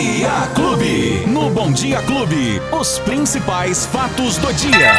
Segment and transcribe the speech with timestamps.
[0.00, 1.24] Dia Clube.
[1.26, 4.94] No Bom Dia Clube, os principais fatos do dia.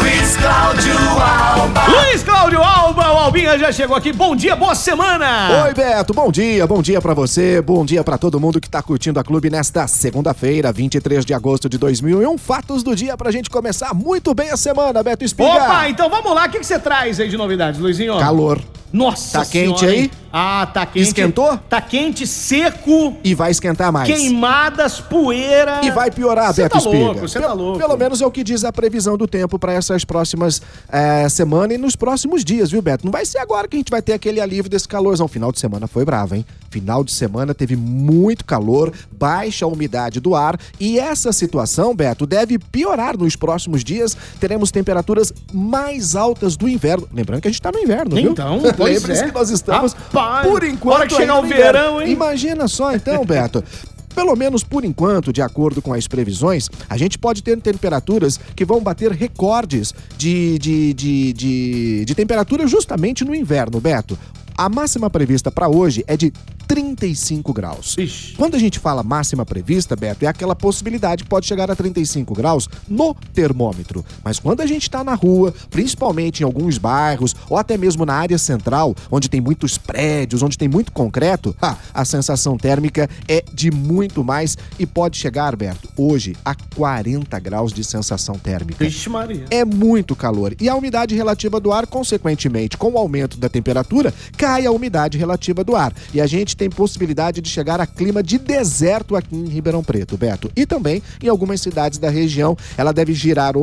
[0.00, 1.80] Luiz Cláudio Alba.
[1.86, 4.12] Luiz Cláudio Alba, o Albinha já chegou aqui.
[4.12, 5.64] Bom dia, boa semana.
[5.64, 8.82] Oi, Beto, bom dia, bom dia pra você, bom dia pra todo mundo que tá
[8.82, 12.36] curtindo a clube nesta segunda-feira, 23 de agosto de 2001.
[12.36, 15.48] Fatos do dia pra gente começar muito bem a semana, Beto Espiga.
[15.50, 16.46] Opa, então vamos lá.
[16.46, 18.18] O que que você traz aí de novidades, Luizinho?
[18.18, 18.58] Calor.
[18.92, 20.02] Nossa Tá quente senhora, aí?
[20.02, 20.10] hein?
[20.32, 21.08] Ah, tá quente.
[21.08, 21.58] Esquentou?
[21.68, 24.08] Tá quente, seco, E vai esquentar mais.
[24.08, 25.80] queimadas, poeira.
[25.82, 27.04] E vai piorar, Cê Beto tá Espiga.
[27.04, 27.78] louco, você tá louco.
[27.78, 31.76] Pelo menos é o que diz a previsão do tempo para essas próximas eh, semanas
[31.76, 33.04] e nos próximos dias, viu, Beto?
[33.04, 35.26] Não vai ser agora que a gente vai ter aquele alívio desse calorzão.
[35.26, 36.46] Final de semana foi bravo, hein?
[36.70, 42.58] Final de semana teve muito calor, baixa umidade do ar e essa situação, Beto, deve
[42.58, 44.16] piorar nos próximos dias.
[44.38, 47.08] Teremos temperaturas mais altas do inverno.
[47.12, 48.30] Lembrando que a gente tá no inverno, viu?
[48.30, 49.26] Então, Lembre-se é.
[49.26, 52.12] que nós estamos, Rapaz, por enquanto, hora que chegar o verão, hein?
[52.12, 53.62] Imagina só então, Beto.
[54.14, 58.64] Pelo menos por enquanto, de acordo com as previsões, a gente pode ter temperaturas que
[58.64, 64.18] vão bater recordes de, de, de, de, de temperatura justamente no inverno, Beto.
[64.56, 66.32] A máxima prevista para hoje é de
[66.70, 67.96] 35 graus.
[67.98, 68.34] Ixi.
[68.36, 72.32] Quando a gente fala máxima prevista, Beto, é aquela possibilidade que pode chegar a 35
[72.32, 74.04] graus no termômetro.
[74.22, 78.14] Mas quando a gente está na rua, principalmente em alguns bairros ou até mesmo na
[78.14, 83.42] área central, onde tem muitos prédios, onde tem muito concreto, ah, a sensação térmica é
[83.52, 88.84] de muito mais e pode chegar, Beto, hoje a 40 graus de sensação térmica.
[88.84, 89.44] Vixe Maria.
[89.50, 90.54] É muito calor.
[90.60, 95.18] E a umidade relativa do ar, consequentemente, com o aumento da temperatura, cai a umidade
[95.18, 95.92] relativa do ar.
[96.12, 100.16] E a gente tem possibilidade de chegar a clima de deserto aqui em Ribeirão Preto,
[100.16, 100.50] Beto.
[100.56, 102.56] E também em algumas cidades da região.
[102.76, 103.56] Ela deve girar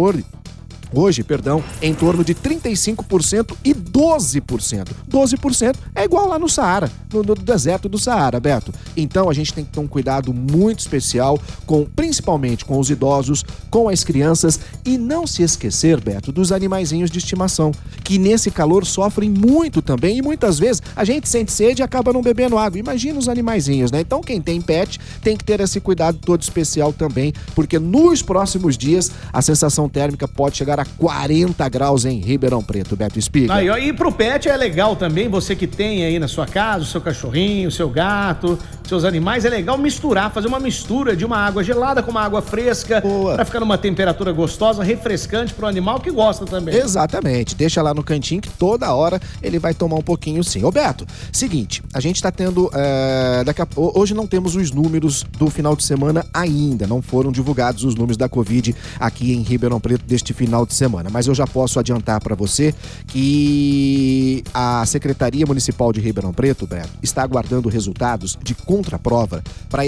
[0.94, 1.24] hoje.
[1.24, 4.88] Perdão, em torno de 35% e 12%.
[5.10, 8.74] 12% é igual lá no Saara, no, no deserto do Saara, Beto.
[8.96, 13.44] Então a gente tem que ter um cuidado muito especial com, principalmente com os idosos,
[13.70, 17.72] com as crianças e não se esquecer, Beto, dos animaizinhos de estimação,
[18.04, 22.14] que nesse calor sofrem muito também e muitas vezes a gente sente sede e acaba
[22.14, 22.80] não bebendo água.
[22.80, 24.02] Imagina os animaizinhos, né?
[24.02, 28.78] Então quem tem pet tem que ter esse cuidado todo especial também, porque nos próximos
[28.78, 33.54] dias a sensação térmica pode chegar a 40 graus em Ribeirão Preto, Beto Espiga.
[33.54, 36.88] Ó, e pro pet é legal também, você que tem aí na sua casa, o
[36.88, 41.37] seu cachorrinho, o seu gato, seus animais, é legal misturar, fazer uma mistura de uma
[41.37, 43.36] água gelada com uma água fresca, Boa.
[43.36, 46.76] pra ficar numa temperatura gostosa, refrescante pro animal que gosta também.
[46.76, 50.64] Exatamente, deixa lá no cantinho que toda hora ele vai tomar um pouquinho sim.
[50.64, 52.70] Ô Beto, seguinte, a gente tá tendo.
[52.73, 57.32] é, daqui a, hoje não temos os números do final de semana ainda, não foram
[57.32, 61.33] divulgados os números da Covid aqui em Ribeirão Preto deste final de semana, mas eu
[61.33, 62.73] já posso adiantar para você
[63.08, 69.83] que a Secretaria Municipal de Ribeirão Preto, Beto, está aguardando resultados de contraprova para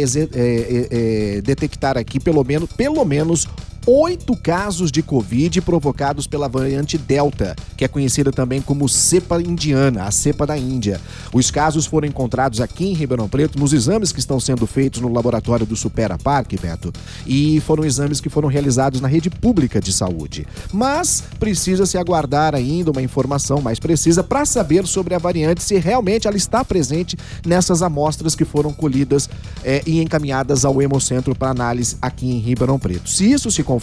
[1.44, 3.48] detectar aqui pelo menos, pelo menos
[3.92, 10.04] oito casos de Covid provocados pela variante Delta, que é conhecida também como cepa indiana,
[10.04, 11.02] a cepa da Índia.
[11.34, 15.12] Os casos foram encontrados aqui em Ribeirão Preto nos exames que estão sendo feitos no
[15.12, 16.94] laboratório do Supera Park, Beto,
[17.26, 20.46] e foram exames que foram realizados na rede pública de saúde.
[20.72, 25.80] Mas precisa se aguardar ainda uma informação mais precisa para saber sobre a variante se
[25.80, 29.28] realmente ela está presente nessas amostras que foram colhidas
[29.64, 33.10] eh, e encaminhadas ao Hemocentro para análise aqui em Ribeirão Preto.
[33.10, 33.79] Se isso se confirmar,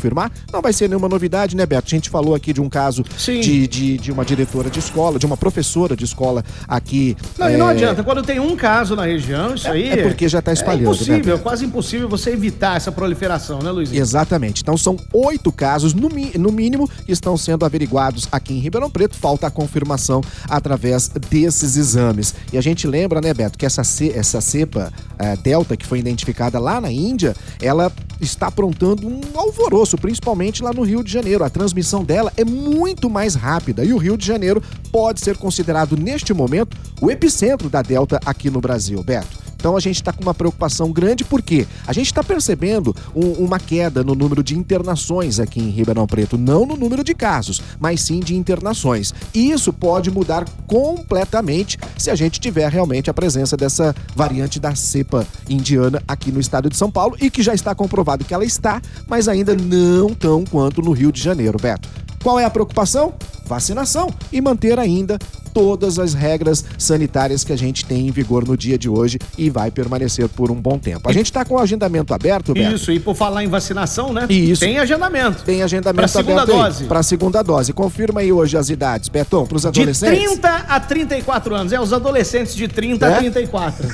[0.53, 1.87] não vai ser nenhuma novidade, né, Beto?
[1.87, 5.27] A gente falou aqui de um caso de, de, de uma diretora de escola, de
[5.27, 7.17] uma professora de escola aqui.
[7.39, 9.89] Não, e não eh, adianta, quando tem um caso na região, isso aí.
[9.89, 13.71] é porque já tá espalhando, É impossível, né, quase impossível você evitar essa proliferação, né,
[13.71, 14.01] Luizinho?
[14.01, 14.63] Exatamente.
[14.63, 16.09] Então são oito casos, no,
[16.39, 19.17] no mínimo, que estão sendo averiguados aqui em Ribeirão Preto.
[19.17, 22.35] Falta a confirmação através desses exames.
[22.53, 25.99] E a gente lembra, né, Beto, que essa, ce- essa cepa eh, Delta, que foi
[25.99, 31.45] identificada lá na Índia, ela está aprontando um alvoroço, principalmente lá no Rio de Janeiro.
[31.45, 35.97] A transmissão dela é muito mais rápida e o Rio de Janeiro pode ser considerado,
[35.97, 39.46] neste momento, o epicentro da Delta aqui no Brasil, Beto.
[39.67, 43.59] Então a gente está com uma preocupação grande porque a gente está percebendo um- uma
[43.59, 48.01] queda no número de internações aqui em Ribeirão Preto, não no número de casos, mas
[48.01, 49.13] sim de internações.
[49.35, 54.73] E isso pode mudar completamente se a gente tiver realmente a presença dessa variante da
[54.77, 58.45] cepa indiana aqui no estado de São Paulo e que já está comprovado que ela
[58.45, 61.89] está, mas ainda não tão quanto no Rio de Janeiro, Beto.
[62.23, 63.15] Qual é a preocupação?
[63.47, 65.19] Vacinação e manter ainda
[65.57, 69.49] todas as regras sanitárias que a gente tem em vigor no dia de hoje e
[69.49, 71.09] vai permanecer por um bom tempo.
[71.09, 72.75] A gente está com o agendamento aberto, Beto.
[72.75, 74.27] Isso, e por falar em vacinação, né?
[74.29, 74.61] Isso.
[74.61, 75.43] Tem agendamento.
[75.45, 76.85] Tem agendamento pra segunda aberto dose.
[76.85, 77.73] Para segunda dose.
[77.73, 80.19] Confirma aí hoje as idades, Betão, para os adolescentes.
[80.19, 81.73] De 30 a 34 anos.
[81.73, 83.15] É, os adolescentes de 30 é?
[83.15, 83.89] a 34.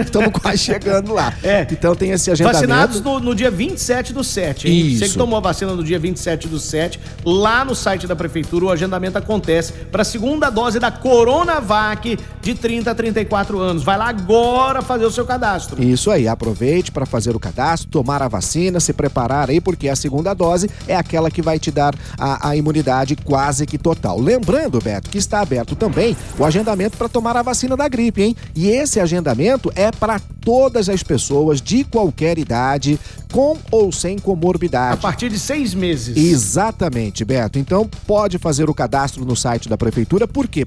[0.00, 1.34] Estamos quase chegando lá.
[1.42, 1.66] É.
[1.70, 2.58] Então tem esse agendamento.
[2.58, 4.86] Vacinados no, no dia 27 do 7, hein?
[4.86, 5.00] Isso.
[5.00, 8.64] Você que tomou a vacina no dia 27 do 7, lá no site da prefeitura
[8.64, 13.82] o agendamento acontece para a segunda dose da Coronavac de 30 a 34 anos.
[13.82, 15.82] Vai lá agora fazer o seu cadastro.
[15.82, 19.96] Isso aí, aproveite para fazer o cadastro, tomar a vacina, se preparar aí, porque a
[19.96, 24.20] segunda dose é aquela que vai te dar a, a imunidade quase que total.
[24.20, 28.36] Lembrando, Beto, que está aberto também o agendamento para tomar a vacina da gripe, hein?
[28.54, 32.98] E esse agendamento é para todas as pessoas de qualquer idade,
[33.32, 34.94] com ou sem comorbidade.
[34.94, 36.16] A partir de seis meses.
[36.16, 37.56] Exatamente, Beto.
[37.58, 40.64] Então pode fazer o cadastro no site da prefeitura, porque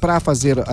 [0.00, 0.64] para fazer uh,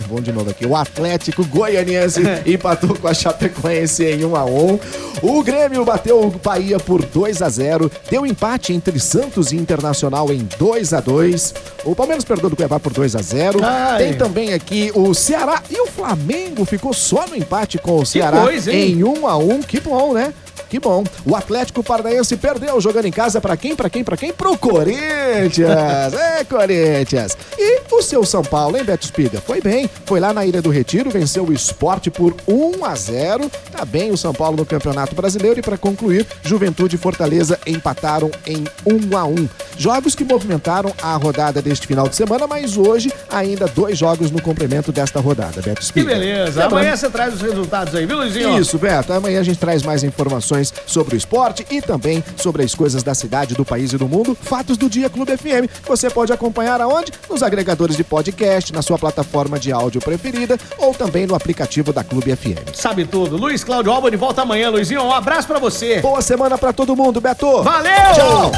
[0.09, 0.65] Vamos de novo aqui.
[0.65, 4.79] O Atlético Goianiense empatou com a Chapecoense em 1 a 1
[5.21, 10.31] O Grêmio bateu o Bahia por 2 a 0 Deu empate entre Santos e Internacional
[10.31, 11.53] em 2 a 2
[11.85, 13.97] O Palmeiras perdeu do Cuiabá por 2 a 0 Ai.
[13.99, 18.41] Tem também aqui o Ceará e o Flamengo ficou só no empate com o Ceará
[18.41, 20.33] coisa, em 1 a 1 Que bom, né?
[20.69, 21.03] Que bom.
[21.25, 23.75] O Atlético Paranaense perdeu jogando em casa para quem?
[23.75, 24.03] Para quem?
[24.03, 24.31] Para quem?
[24.31, 26.13] Pro Corinthians.
[26.13, 27.35] é, Corinthians.
[27.57, 29.41] E o seu São Paulo, hein, Beto Espiga?
[29.41, 29.89] Foi bem.
[30.05, 33.49] Foi lá na Ilha do Retiro, venceu o esporte por 1 a 0.
[33.71, 38.29] Tá bem o São Paulo no Campeonato Brasileiro e para concluir, Juventude e Fortaleza empataram
[38.45, 39.49] em 1 a 1.
[39.77, 44.41] Jogos que movimentaram a rodada deste final de semana, mas hoje ainda dois jogos no
[44.41, 46.07] complemento desta rodada, Beto Que Espiga.
[46.13, 46.61] beleza.
[46.63, 48.59] Lembrando- Amanhã você traz os resultados aí, viu, Luizinho?
[48.59, 49.13] isso, Beto.
[49.13, 53.13] Amanhã a gente traz mais informações sobre o esporte e também sobre as coisas da
[53.13, 54.37] cidade, do país e do mundo.
[54.39, 55.67] Fatos do Dia Clube FM.
[55.83, 57.11] que Você pode acompanhar aonde?
[57.29, 62.03] Nos agregadores de podcast, na sua plataforma de áudio preferida ou também no aplicativo da
[62.03, 62.73] Clube FM.
[62.73, 63.37] Sabe tudo.
[63.37, 65.03] Luiz Cláudio Alba de volta amanhã, Luizinho.
[65.03, 66.01] Um abraço pra você.
[66.01, 67.63] Boa semana pra todo mundo, Beto.
[67.63, 68.13] Valeu!
[68.15, 68.51] Tchau!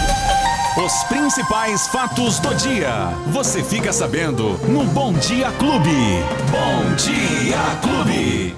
[0.77, 3.09] Os principais fatos do dia.
[3.27, 6.23] Você fica sabendo no Bom Dia Clube.
[6.49, 8.49] Bom Dia Clube.